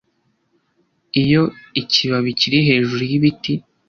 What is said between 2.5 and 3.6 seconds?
hejuru yibiti